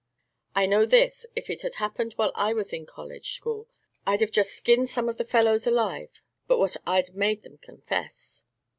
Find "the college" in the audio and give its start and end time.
2.85-3.33